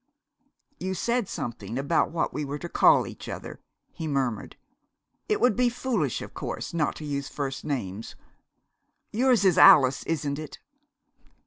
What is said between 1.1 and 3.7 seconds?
something about what we were to call each other,"